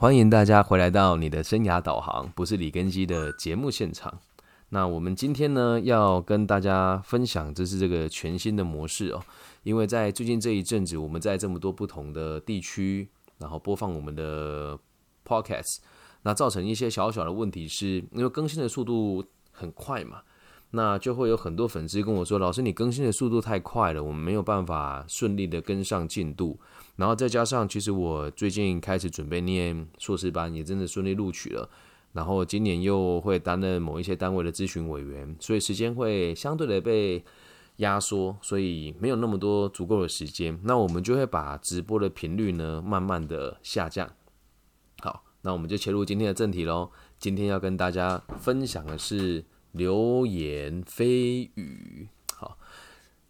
[0.00, 4.18] 欢迎大家回来到你的生涯导航，不是李根基的节目现场。
[4.70, 9.20] 那我们今天呢，要跟大家分享，这是这个全新的模式哦。
[9.62, 14.78] 因为在最近这一阵子，我们在这么多不同的地区，然后播放我们的
[15.22, 15.80] podcasts，
[16.22, 19.22] 那造成一些小小的问题，是因为更新的速度
[19.52, 20.22] 很快嘛，
[20.72, 26.58] 那就会有很多粉丝跟我说：“老师，你更新的速度太快了，我们没有办法顺利的跟上进度。”
[26.96, 31.68] 然后再加上，其实我最近开始准备念硕士班，也真的顺利录取了。
[32.12, 37.24] 然后今年又会担任某一些单位的咨询委员，所以时间会相对的被
[37.76, 40.58] 压缩，所以没有那么多足够的时间。
[40.64, 44.10] 那我们就会把直播的频率呢，慢慢的下降。
[45.00, 46.90] 好，那我们就切入今天的正题喽。
[47.18, 52.08] 今天要跟大家分享的是流言蜚语。
[52.34, 52.58] 好，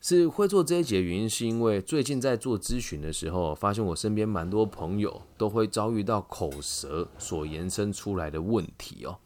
[0.00, 9.18] 是会做这一节原因，是因为最近在做咨询的时候，发现我身边蛮多朋友都会遭遇到口舌所延伸出来的问题哦。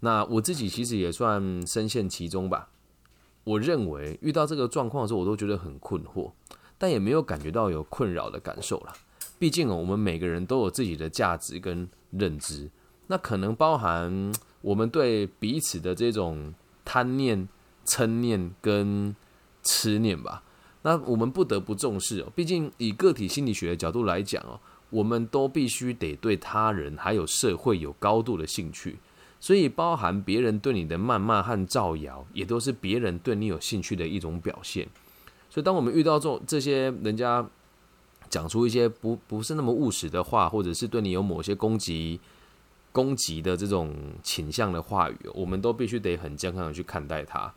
[0.00, 2.68] 那我自己其实也算深陷其中吧。
[3.44, 6.32] 我认为遇到这个状况的时候，我都觉得很困惑，
[6.78, 8.92] 但也没有感觉到有困扰的感受了。
[9.38, 12.70] 毕竟，我们每个人都有自己的价值跟认知，
[13.08, 14.32] 那可能包含
[14.62, 17.46] 我们对彼此的这种贪念、
[17.84, 19.14] 嗔念跟。
[19.64, 20.42] 痴念吧，
[20.82, 22.26] 那我们不得不重视哦。
[22.34, 24.58] 毕竟以个体心理学的角度来讲哦，
[24.90, 28.98] 我们都必须得对他人还有社会有高度的兴趣，
[29.38, 34.88] 所以包含别人对你的谩骂和造谣，也都是别人对你有兴趣的一种表现。
[35.48, 37.48] 所以，当我们遇到这这些人家
[38.28, 42.18] 讲出一些不不是那么务实的话，或者是对你有某些攻击
[42.92, 47.52] 攻击的这种倾向的话语，我们都必须得很健康的去看待它。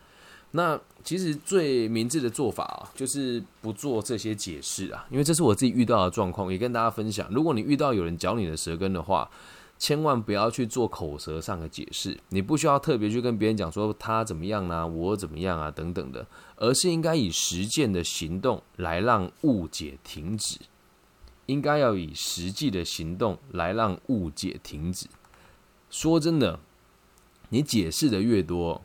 [0.51, 7.27] 那其实最明智的做法啊，就是不做这些解释啊，因为这是我自己遇到的状况，也跟大家分享。
[7.29, 9.29] 如果你遇到有人嚼你的舌根的话，
[9.77, 20.57] 千万不要去做口舌上的解释，你不需要特别去跟别人讲说他怎么样啊，我怎么样啊等等的，而是应该以实践的行动来让误解停止，
[21.47, 25.07] 应该要以实际的行动来让误解停止。
[25.89, 26.59] 说真的，
[27.49, 28.81] 你解释的越多。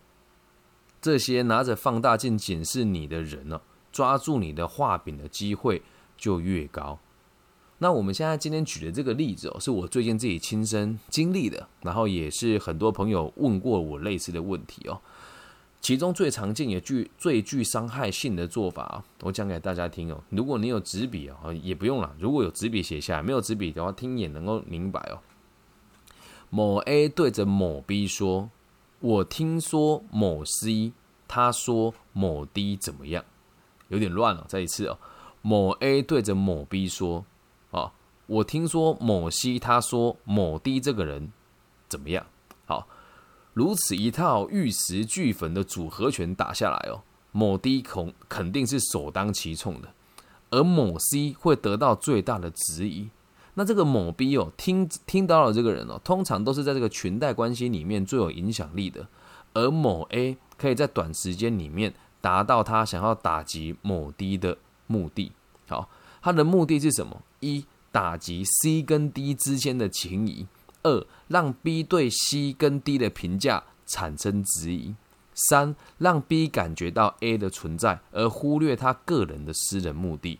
[1.01, 5.83] 这些拿着放大镜检视你的人呢，抓住你的画饼的机会
[6.17, 6.99] 就越高。
[7.79, 15.01] 那我们现在今天举的这个例子哦，是我最近自己亲身经历的，然后也是很多朋友问过我类似的问题哦。
[15.81, 20.23] 其中最常见也具最具伤害性的做法，我讲给大家听哦。
[20.29, 22.15] 如果你有纸笔哦，也不用了。
[22.19, 25.17] 如果有纸笔写下来，没有纸笔的话，听也能够明白哦。
[26.51, 28.51] 某 A 对着某 B 说。
[29.03, 30.93] 我听说某 C
[31.27, 33.25] 他说某 D 怎么样？
[33.89, 34.45] 有点乱了。
[34.47, 34.99] 再一次哦，
[35.41, 37.25] 某 A 对着某 B 说
[37.73, 37.95] ：“啊，
[38.27, 41.33] 我听说某 C 他说某 D 这个人
[41.89, 42.27] 怎么样？”
[42.67, 42.87] 好，
[43.55, 47.01] 如此一套玉石俱焚的组合拳打下来哦，
[47.33, 49.95] 某 D 恐肯定是首当其冲的，
[50.51, 53.09] 而某 C 会得到最大的质疑。
[53.61, 59.07] 那这个某 B 哦，听听到了这个人哦，通常都是在这个裙带关系里面最有影响力的，
[59.53, 64.57] 而某 A 可以在短时间里面达到他想要打击某 D 的
[64.87, 65.33] 目的。
[65.69, 65.91] 好，
[66.23, 67.21] 他的目的是什么？
[67.41, 70.47] 一打击 C 跟 D 之间的情谊；
[70.83, 74.95] 二让 B 对 C 跟 D 的评价产生质疑；
[75.35, 80.39] 三让 B 感觉到 A 的存在，而忽略他个人的私人目的。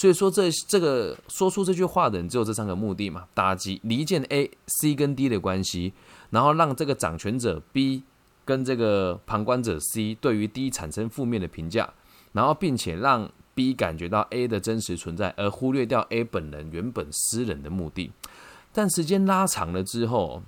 [0.00, 5.92] 所以说，这这个说出这句话的人只有这三个目的嘛：打击离间 A、C 跟 D 的关系，
[6.30, 8.02] 然后让这个掌权者 B
[8.46, 11.92] 跟这个旁观者 C 对于 D 产生负面的评价，
[12.32, 18.10] 然后并且让 B 感觉到 A 的真实存在，而忽略掉 A 本人原本私人的目的。
[18.72, 20.42] 但时间拉长了之后，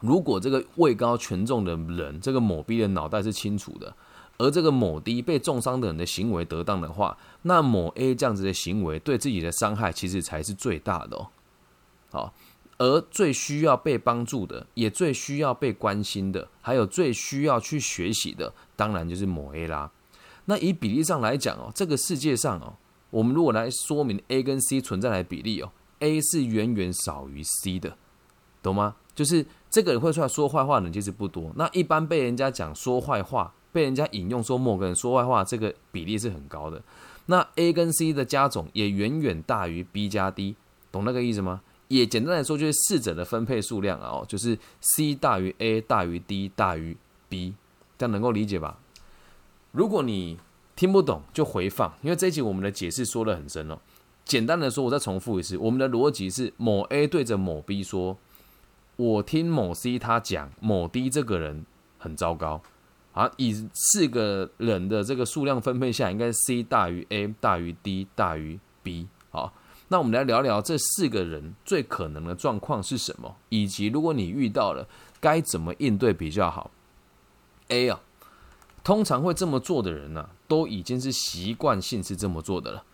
[0.00, 3.92] 如果这个位高权重的人，这个某 B 的脑袋是清楚的。
[4.38, 11.26] 而这个某 D 被重伤的人的行为得当的话，那某 A 这样子的行为对自己的伤害其实才是最大的哦。
[12.10, 12.34] 好，
[12.78, 19.90] 而最需要被帮助的，也最需要被关心的，还有最需要去学习的，当然就是某 A 啦。
[20.44, 22.74] 那以比例上来讲哦，这个世界上哦，
[23.10, 27.96] 我们如果来说明 A 跟 C 存在的比例哦，A 是远远少于 C 的，
[28.62, 28.94] 懂吗？
[29.16, 31.50] 就是这个人会出来说坏话的人其实不多。
[31.56, 33.52] 那一般被人家讲说坏话。
[33.72, 36.82] 被人家引用说某个人说坏话，这个比例是很高的。
[37.26, 40.56] 那 A 跟 C 的加总也远远大于 B 加 D，
[40.90, 41.60] 懂那个意思吗？
[41.88, 46.96] 也简单来说就是四者的分配数量啊，哦，就是 C 大于 A 大于 D 大于
[47.28, 47.54] B，
[47.96, 48.78] 这样能够理解吧？
[49.72, 50.38] 如果你
[50.76, 53.78] 听不懂就回放，因为这一集我们的解释说的很深哦。
[54.24, 58.18] 简单的说，我再重复一次，我们的逻辑是某 A 对着某 B 说
[58.96, 61.64] ：“我听某 C 他讲，某 D 这个人
[61.98, 62.62] 很糟糕。”
[63.18, 69.08] 啊，以四个人的这个数量分配下，应该 C 大于 A 大于 D 大于 B。
[69.30, 69.52] 好，
[69.88, 74.86] 那我们来聊聊这四个人最可能的状况是什么，以及如果你遇到了，
[75.20, 76.70] 该怎么应对比较好。
[77.70, 78.00] A 啊，
[78.84, 82.84] 通常会这么做的人呢，都已经是习惯性是这么做的了，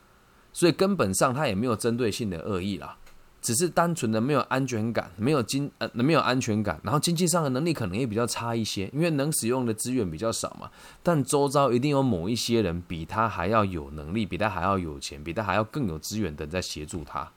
[0.54, 2.96] 所以根本上他也没有针对性的恶意啦。
[3.44, 10.70] 只是单纯的没有安全感，没有经呃没有安全感，然后经济上的能力可能也比较差一些，因为能使用的资源比较少嘛。
[11.02, 17.30] 但周遭一定有某一些人比他还要有能力，比他还要有钱，比他还要更有资源的在协助他。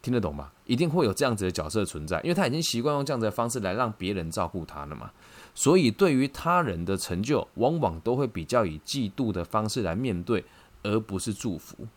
[0.00, 0.52] 听得懂吗？
[0.64, 5.10] 一定会有这样子的角色存在，因为他已经习惯用这样子的方式来让别人照顾他了嘛。
[5.56, 10.44] 所以对于他人的成就，往往都会比较以嫉妒的方式来面对，
[10.84, 11.88] 而不是祝福。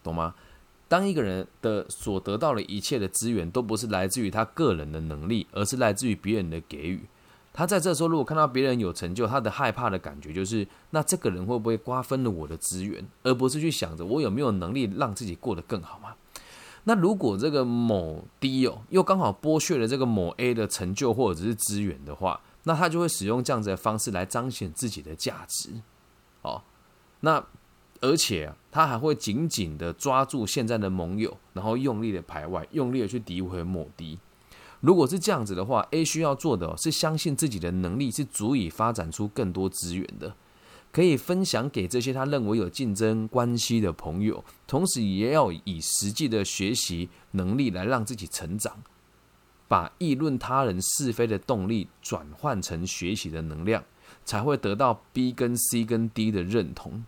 [0.00, 0.36] 懂吗？
[0.88, 7.06] 当一个人的所得到的一切的资源都不是来自于他个人的能力，而是来自于别人的给予，
[7.52, 16.14] 他在这时候如果看到别人有成就，他的害怕的感觉就是：那这个人会不会瓜分了我的资源，而不是去想着我有没有能力让自己过得更好嘛？
[16.84, 25.68] 那如果这个某 D 哦，又刚好剥削了这个某 A 的成就或者是资源的话，那他就会使用这样子的方式来彰显自己的价值。
[26.40, 26.62] 哦，
[27.20, 27.44] 那。
[28.00, 34.18] 而且他还会紧紧的抓住现在的盟友，然后用力的排外，用力的去诋毁某 D。
[34.80, 40.34] 如果是这样子的话，A 需要做的是相信自己的能力是足以发展出更多资源的，
[40.92, 48.80] 可以分享给这些他认为有竞争关系的朋友，同时也要以实际的学习能力来让自己成长，
[49.66, 53.82] 把议论他人是非的动力转换成学习的能量，
[54.24, 57.04] 才会得到 B 跟 C 跟 D 的认同。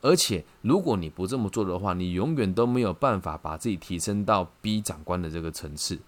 [0.00, 5.98] 而且，如果你不这么做的话，你永远都没有办法把自己提升到 B 长官的这个层次。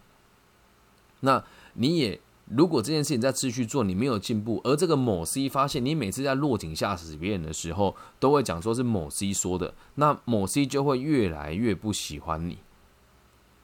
[1.20, 1.42] 那
[1.74, 12.58] 你也，如果这件事情在持续做，你没有进步，而这个某 C 发现你每次在落井下石别人的时候，都会讲说是某 C 说的，那某 C 就会越来越不喜欢你，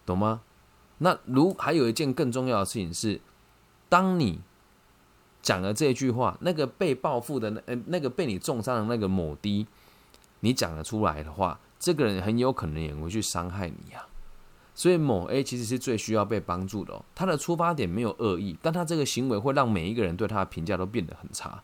[0.05, 0.41] 懂吗？
[0.99, 3.21] 那如还有一件更重要的事情是，
[3.89, 4.41] 当你
[5.41, 9.69] 讲了这句话，那个被报复的那呃那个被你重伤的那个某 D。
[10.41, 14.07] 你讲得出来的话，这个人很有可能也会去伤害你啊。
[14.75, 17.03] 所以某 A 其实是最需要被帮助的哦。
[17.15, 21.63] 他的出发点没有恶意，但他这个行为会让每一个人对他的评价都变得很差。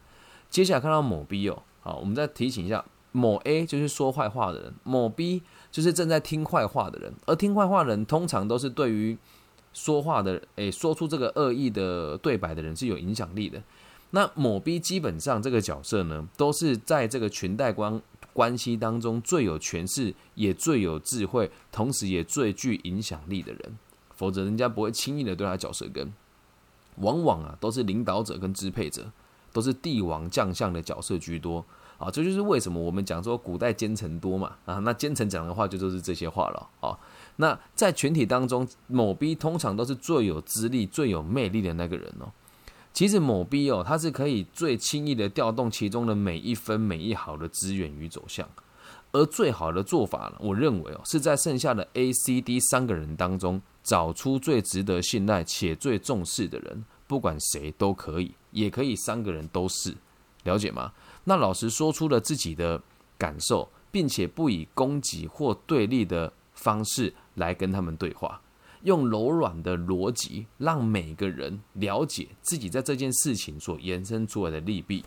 [0.48, 2.82] 接下来看到某 B 哦，好，我们再提醒一下，
[3.12, 7.12] 某 A 就是说坏话的人，某 B 就是正在听坏话的人。
[7.26, 9.18] 而听坏话的人通常都是对于
[9.74, 13.62] 说话的，诶，说出这个恶意的对白的人是有影响力的。
[14.12, 18.00] 那某 B 基本上这个角色呢，都是在这个裙带关。
[18.32, 23.78] 关系当中最有权势、也最有智慧，同时也最具影响力的人，
[24.14, 26.12] 否则人家不会轻易的对他角色跟。
[26.96, 29.10] 往往啊，都是领导者跟支配者，
[29.52, 31.64] 都是帝王将相的角色居多
[31.96, 32.10] 啊。
[32.10, 34.74] 这就是为什么我们讲说古代奸臣多嘛啊。
[34.80, 36.98] 那奸臣讲的话就都是这些话了啊。
[37.36, 42.30] 那在群体当中，某 B 通常都是最有资历、最有魅力的那个人哦。
[42.92, 48.48] 其实某 B 哦，它是可以最轻易的调动其中的每一分每一毫的资源与走向，
[49.12, 59.96] 而最好的做法呢，我认为哦，是在剩下的 A、C、D 三个人当中找出最值得信赖且最重视的人，不管谁都可以，也可以三个人都是，
[60.44, 60.92] 了解吗？
[61.24, 62.82] 那老实说出了自己的
[63.16, 68.40] 感受，并且不以攻击或对立的方式来跟他们对话。
[68.84, 75.04] 用柔软的逻辑，让每个人了解自己在这件事情所延伸出来的利弊。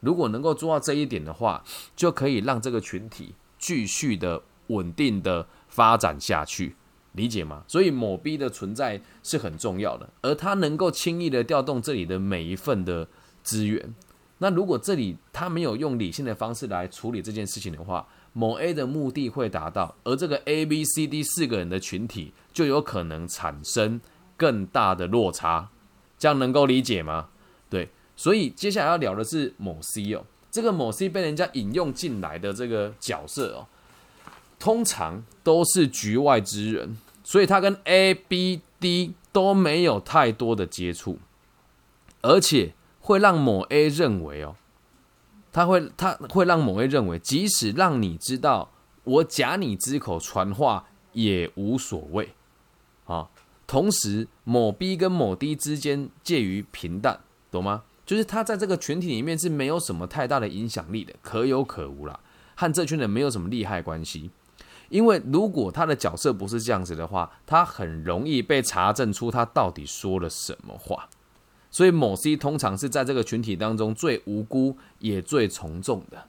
[0.00, 1.64] 如果能够做到这一点的话，
[1.96, 6.76] 就可以让这个群体继续的稳定的发展下去，
[7.12, 7.64] 理解吗？
[7.66, 13.08] 所以某 B 的存在是很重要的，而他能够轻易的调动这里的每一份的
[13.42, 13.94] 资源。
[14.38, 24.00] 那如果这里他没有用理性的方式来处理这件事情的话，某 A 的目的会达到，而这个 A、B、C、D 四个人的群体就有可能产生
[24.36, 25.70] 更大的落差，
[26.18, 27.28] 这样能够理解吗？
[27.70, 33.66] 对，所以接下来要聊的是某 C 哦，这个某 C 被人家引用进来的这个角色哦，
[34.58, 41.20] 通常都是局外之人，所以他跟 A、B、D 都没有太多的接触，
[42.22, 44.56] 而且会让某 A 认为哦。
[45.54, 48.72] 他会，他会让某位认为，即使让你知道
[49.04, 52.34] 我假你之口传话也无所谓
[53.06, 53.28] 啊。
[53.64, 57.20] 同时，某 B 跟某 D 之间介于平淡，
[57.52, 57.84] 懂吗？
[58.04, 62.18] 就是他在这个群体里面是没有什么太大的影响力的，可有可无啦，
[62.56, 64.32] 和这群人没有什么利害关系。
[64.88, 71.08] 因为如果他的角色不是这样子的话，他很容易被查证出他到底说了什么话。
[71.74, 76.24] 所以某 C 通常是在这个群体当中最无辜也最从众的。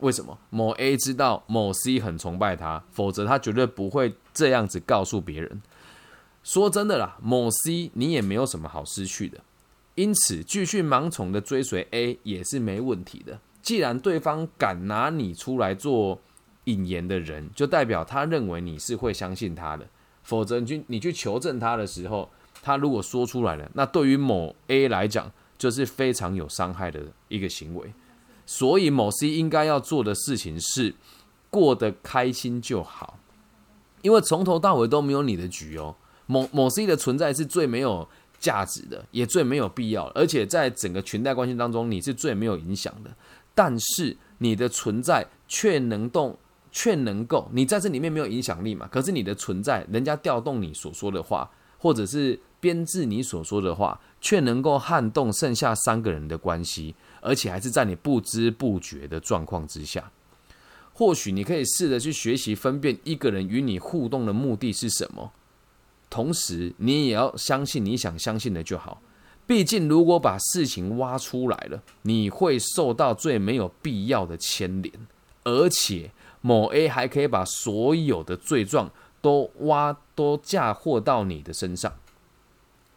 [0.00, 0.38] 为什么？
[0.50, 5.62] 某 A 知道某 C 很崇拜他，否则他绝对不会这样子告诉别人。
[6.44, 9.40] 说真的啦，某 C 你也没有什么好失去的，
[9.94, 13.40] 因此继续盲从的追随 A 也是没问题的。
[13.62, 16.20] 既然对方敢拿你出来做
[16.64, 19.88] 引言的人，就代表他认为你是会相信他的。
[20.22, 22.28] 否则，你去你去求证他的时候，
[22.62, 27.92] 他如果说出来了，那对于某 A 来讲，就是非常有伤害的一个行为。
[28.46, 30.94] 所以，某 C 应该要做的事情是
[31.50, 33.18] 过得开心就好，
[34.02, 35.96] 因为从头到尾都没有你的局哦。
[36.26, 43.10] 某某 C 的存在是最没有价值的，也最没有必要，而且在整个裙带关系当中，你是最没有影响的。
[43.54, 46.36] 但是你的存在却能动，
[46.70, 48.88] 却能够你在这里面没有影响力嘛？
[48.90, 56.94] 可是你的存在，人家调动你所说的话，或者是编制你所说的话，却能够撼动剩下三个人的关系。
[57.20, 60.12] 而且还是在你不知不觉的状况之下，
[60.92, 65.32] 或许你可以试着去学习分辨一个人与你互动的目的是什么，
[66.08, 69.02] 同时你也要相信你想相信的就好。
[69.44, 74.92] 毕竟，如果把事情挖出来了，你会受到最没有必要的牵连，
[75.42, 78.90] 而且某 A 还可以把所有的罪状
[79.20, 81.92] 都挖都嫁祸到你的身上，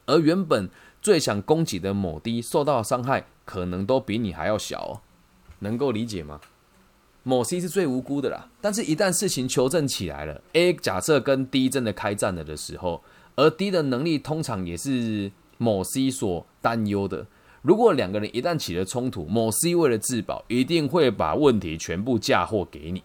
[0.05, 0.69] 而原本
[1.01, 3.25] 最想攻击的某 D 受到伤害。
[3.45, 5.01] 可能都比你还要小，哦，
[5.59, 6.41] 能够理解吗？
[7.21, 13.03] 某 C 是最无辜的啦，但是，一旦事情求证起来了，A 假设跟 D 真的开战了的时候，
[13.35, 17.27] 而 D 的能力通常也是某 C 所担忧的。
[17.61, 23.03] 如果两个人一旦起了冲突，某 C 为了自保，一定会把问题全部嫁祸给你，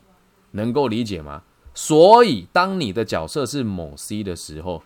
[0.52, 1.42] 能够理解吗？
[1.74, 4.82] 所以，当你的角色是某 C 的时候，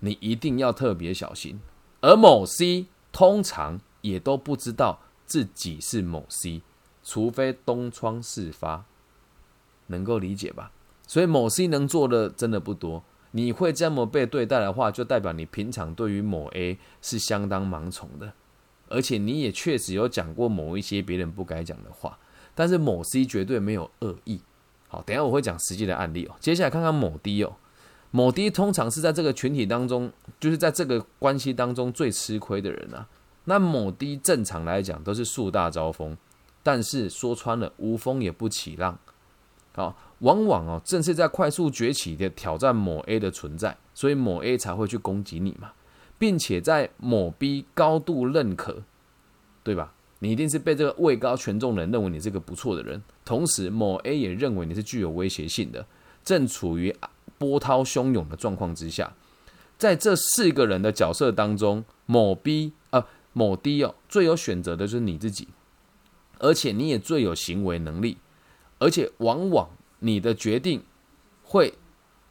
[0.00, 1.60] 你一定要特别小心。
[2.00, 3.80] 而某 C 通常。
[4.00, 6.62] 也都不知道自己是某 C，
[7.02, 8.84] 除非东窗事发，
[9.88, 10.70] 能够理解吧？
[11.04, 13.02] 所以某 C 能做的真的不多。
[13.32, 18.32] 你会这么被对待的话，就代表你平常对于某 A 是相当盲从的，
[18.88, 22.20] 而且你也确实有讲过某一些别人不该讲的话。
[22.54, 24.40] 但是某 C 绝对没有恶意。
[24.86, 26.36] 好，等下我会讲实际的案例哦。
[26.38, 27.56] 接下来看看某 D 哦，
[28.10, 30.10] 某 D 通常是在这个群体当中，
[30.40, 33.06] 就是在这个关系当中最吃亏的人啊。
[33.44, 36.16] 那某低正常来讲都是树大招风，
[36.62, 38.98] 但是说穿了无风也不起浪，
[39.74, 45.72] 好，往往哦正是在快速崛起的挑战某 A 的存在，所以某 A 才会去攻击你嘛，
[46.18, 48.82] 并且在某 B 高度认可，
[49.62, 49.94] 对吧？
[50.18, 55.86] 你一定是被这个位高权重的人认为你是个不错的人，同时某 A 也认为你是具有威胁性的，
[56.24, 56.94] 正处于
[57.38, 59.14] 波涛汹涌的状况之下，
[59.78, 63.04] 在这四个人的角色当中，某 B 呃。
[63.34, 65.46] 某 D 哦，最有选择的就是你自己，
[66.38, 68.16] 而且你也最有行为能力，
[68.80, 69.68] 而且往往
[70.00, 70.82] 你的决定
[71.44, 71.74] 会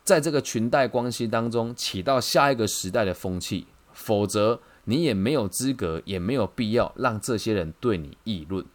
[0.03, 8.65] 在这个裙带关系当中起到下一个时代的风气，否则你也没有资格，也没有必要让这些人对你议论。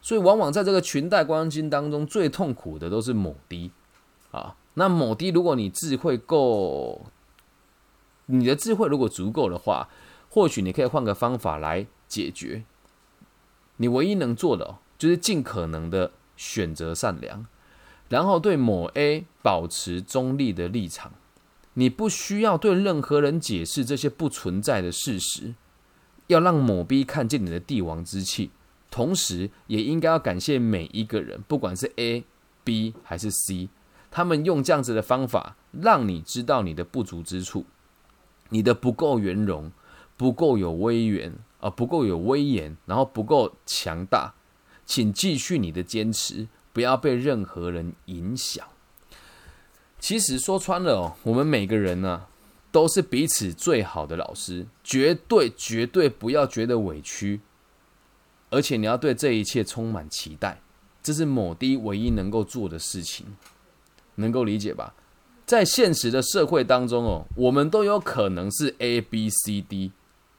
[0.00, 3.72] 所以，往往在这个裙带关系当中最痛苦的都是某 D
[4.30, 4.54] 啊。
[4.80, 7.04] 那某 D，如果你智慧够，
[8.24, 9.90] 你的智慧如果足够的话。
[10.32, 12.62] 或许你可以换个方法来解决。
[13.78, 17.48] 你唯一能做的就是尽可能的选择善良，
[18.08, 21.14] 然后对某 A 保持中立的立场。
[21.74, 25.56] 你不需要对任何人解释这些不存在的事实，
[26.28, 28.52] 要让某 B 看见你的帝王之气，
[28.88, 32.22] 同时也应该要感谢每一个人，不管是 A、
[32.62, 33.68] B 还是 C，
[34.10, 37.64] 他们用这样子的方法让你知道你的不足之处，
[38.48, 39.70] 你的不够圆融。
[40.16, 44.34] 不够有威严啊，不够有威严，然后不够强大，
[44.84, 48.68] 请继续你的坚持，不要被任何人影响。
[49.98, 52.26] 其实说穿了哦，我们每个人呢，
[52.70, 57.40] 都是彼此最好的老师，绝对绝对不要觉得委屈，
[58.50, 60.60] 而且你要对这一切充满期待，
[61.02, 63.24] 这是某的唯一能够做的事情，
[64.16, 64.94] 能够理解吧？
[65.46, 69.92] 在现实的社会当中哦，我们都有可能是 A B C D。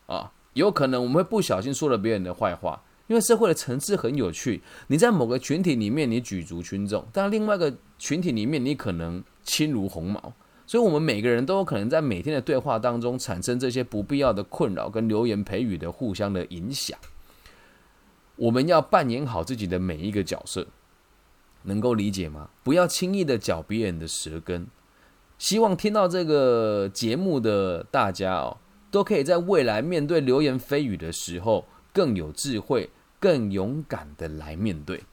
[0.06, 4.62] 啊，有可能我们会不小心说了别人的坏话，因为社会的层次很有趣。
[4.88, 10.34] 你在某个群体里面，你举足轻重；但另外一个群体里面，你可能轻如鸿毛。
[10.68, 16.98] 所以，我们每个人都有可能在每天的对话当中产生这些不必要的困扰跟流言蜚语的互相的影响。
[18.38, 20.66] 我们要扮演好自己的每一个角色，
[21.64, 22.50] 能够理解吗？
[22.64, 24.68] 不要轻易的嚼别人的舌根，
[25.38, 28.58] 希望听到这个节目的大家哦，
[28.90, 32.90] 都可以在未来面对流言蜚语的时候，更有智慧、
[33.20, 35.04] 更勇敢的来面对。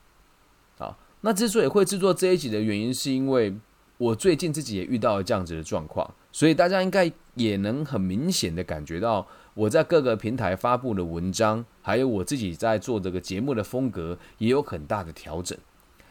[0.78, 3.54] 好，那之所以会制作这一集的原因，是因为
[3.96, 9.26] 我最近自己也遇到了这样子的状况，所以大家应该也能很明显的感觉到。
[9.54, 15.58] 我在各个平台发布的文章，还有我自己在做这个节目的风格，也有很大的调整。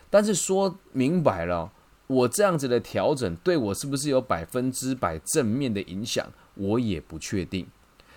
[0.09, 1.71] 但是说明白了，
[2.07, 7.67] 我这样子的调整对我是不是有百分之百正面的影响，我也不确定。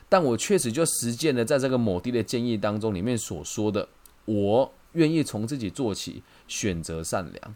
[0.09, 3.89] 但我确实就实践了在这个某地的建议当中里面所说的，
[4.25, 7.55] 我愿意从自己做起，选择善良。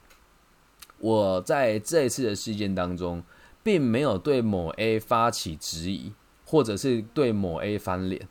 [0.99, 3.23] 我在这一次的事件当中，
[3.63, 6.13] 并没有对某 A 发起质疑。
[6.47, 8.29] 或者是对某 A 翻脸，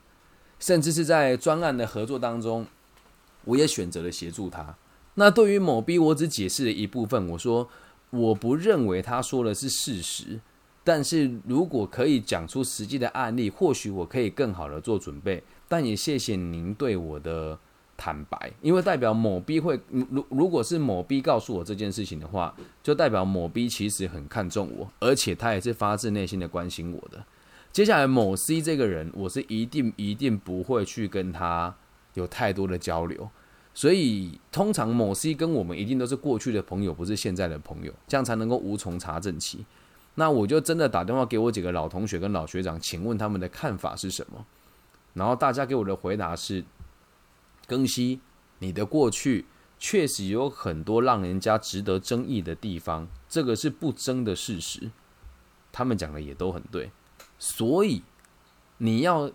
[0.60, 2.67] 甚至是在专案的合作当中，
[3.43, 4.77] 我也选择了协助他。
[5.15, 7.70] 那对于某 B，我只解释了一部分，我说
[8.10, 10.39] 我不认为他说的是事实，
[10.84, 15.43] 但是如果可以讲出实际的案例，或许我可以更好的做准备。
[15.67, 17.58] 但也谢谢您对我的
[17.98, 27.24] 坦白，因为代表某 B 会，如如果是某 B 告诉我这件事情的话，就代表某 B 其实很看重我，而且他也是发自内心的关心我的。
[27.72, 31.75] 接下来某 C 这个人，我是一定一定不会去跟他
[32.13, 33.27] 有太多的交流，
[33.74, 39.65] 所以通常某 C 跟我们一定都是过去的朋友，不是现在的朋友，这样才能够无从查证起。
[40.15, 44.46] 那我就真的打电话给我几个老同学跟老学长，请问他们的看法是什么？
[45.13, 46.63] 然后大家给我的回答是：
[47.68, 48.20] 庚希
[48.60, 49.46] 你的过去
[49.80, 54.92] 确实有很多让人家值得争议的地方，这个是不争的事实。
[55.72, 56.92] 他们讲的也都很对。
[57.39, 58.03] 所以，
[58.77, 59.32] 你要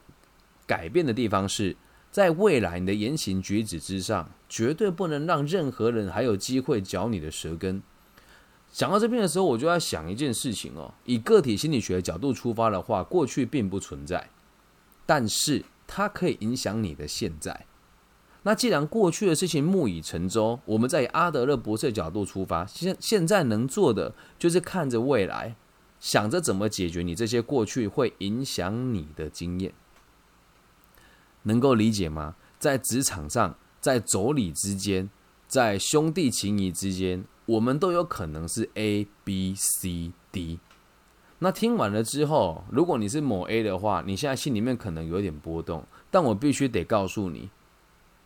[0.67, 1.77] 改变的地方是
[2.19, 7.81] 在未来你的言行举止之上，绝对不能让任何人还有机会嚼你的舌根。
[8.73, 10.93] 讲到这边的时候，我就要想一件事情哦。
[11.05, 14.31] 以个体心理学的角度出发的话，过去并不存在，
[15.07, 17.67] 但是它可以影响你的现在。
[18.43, 25.55] 那既然过去的事情木已成舟，我们在阿德勒博士的角度出发，现现在能做的就是看着未来。
[26.01, 29.73] 想着怎么解决你这些过去会影响你的经验，
[31.49, 32.37] 能够理解吗？
[32.59, 35.09] 在职场上，在妯娌之间，
[35.49, 40.61] 在兄弟情谊之间，我们都有可能是 A、B、C、D。
[41.41, 47.49] 那听完了之后，如果你是某 A 的话，你现在心里面可能有点波动，但我必须得告诉你，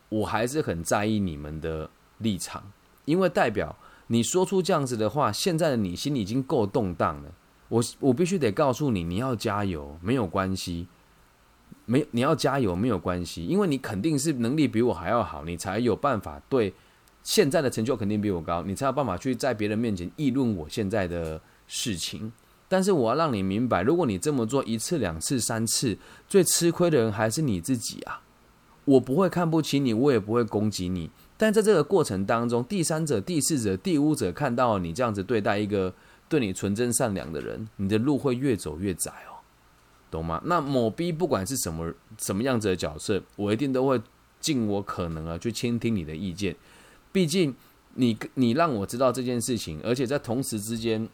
[0.08, 2.72] 我还是很在意你们的立场，
[3.04, 7.30] 因为代表你说出这样子的话，现在的你心里已经够动荡了。
[7.68, 10.88] 我我必须得告诉你，你要加油，没有关系，
[11.84, 16.72] 没你要加油没有关系，因为你肯定是能力比我还要好，你才有办法对
[17.22, 22.32] 现在的成就肯定比我高，你才有办法去在别人面前议论我现在的事情。
[22.68, 28.22] 但是我要让你明白，如果你这么做一次、两次、三次，最吃亏的人还是你自己啊！
[28.84, 35.92] 我不会看不起你，我也不会攻击你，但在这个过程当中，第三者、第四者、第五者看到你这样子对待一个。
[36.28, 39.31] 对你纯真善良的人，你的路会越走越窄哦，
[40.12, 40.40] 懂吗？
[40.44, 44.00] 那某 B 不管是什么什么样子的角色，我一定都会
[44.38, 46.54] 尽我可能啊去倾听你的意见。
[47.10, 47.52] 毕竟
[47.94, 51.08] 你你让我知道这件事情，而且在同时之间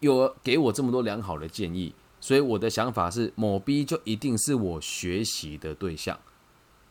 [0.00, 6.18] 有给我这么多良好的建议，所以我的想法是，某 B 就一定是我学习的对象。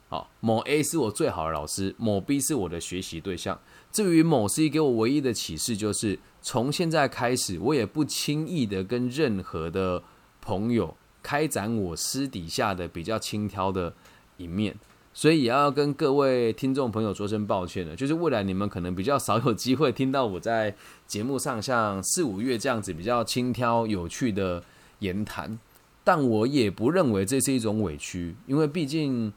[0.08, 3.60] 好，某 A 是我最好的老师，某 B 是我的学习对象。
[3.92, 6.18] 至于某 C 给我唯一的启示就是。
[6.42, 10.02] 从现在开始，我也不轻易的跟任何的
[10.40, 13.94] 朋友开展我私底下的比较轻佻的
[14.38, 14.76] 一面，
[15.14, 17.96] 所以也要跟各位听众朋友说声抱歉了。
[17.96, 20.74] 就是未来你们可能比较少有机会听到我在
[21.06, 24.64] 节目上像四五月这样子比较轻佻有趣的
[25.00, 25.60] 言谈，
[26.04, 29.34] 但我也不认为这是一种委屈，因为毕竟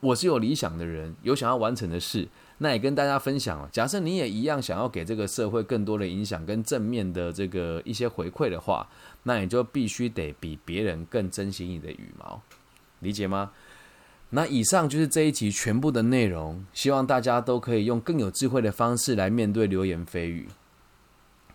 [0.00, 2.28] 我是有理想的人，有想要完成的事。
[2.58, 3.68] 那也跟大家分享了。
[3.72, 8.88] 假设你也一样想要给这个社会更多的影响跟正面的这个一些回馈的话，
[9.22, 12.42] 那你就必须得比别人更珍惜你的羽毛，
[13.00, 13.52] 理解吗？
[14.30, 20.48] 那以上就是这一集全部的内容，希望大家都可以用更有智慧的方式来面对流言蜚语。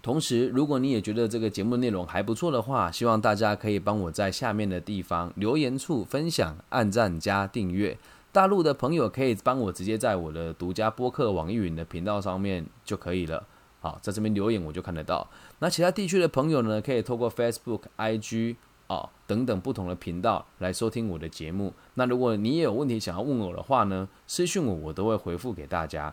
[0.01, 7.97] 同时，如果你也觉得这个节目内容还不错的话，希望大家可以帮我在下面的地方留言处分享、按赞加订阅。
[8.33, 13.45] 大陆的朋友可以帮我直接在我的独家播客网易云的频道上面就可以了。
[13.79, 15.29] 好，在这边留言我就看得到。
[15.59, 18.55] 那其他地区的朋友呢，可以透过 Facebook、IG
[18.87, 21.71] 啊等等不同的频道来收听我的节目。
[21.93, 26.11] 那如果你也有问题想要问我的话呢，私信我我都会回复给大家。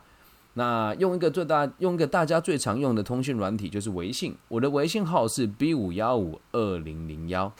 [0.55, 7.51] 那用一个最大用一个大家最常用的通讯软体就是微信，我的微信号是 B 五幺五二零零幺。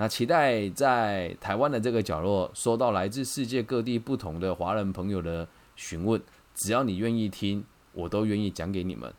[0.00, 6.22] 那期待在台湾的这个角落收到来自世界各地不同的华人朋友的询问，
[6.54, 9.12] 只要你愿意听，我都愿意讲给你们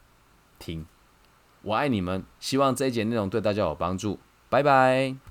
[0.58, 0.86] 听。
[1.64, 4.18] 我爱你们，希望这一节内容对大家有帮助。
[4.50, 5.29] 拜拜。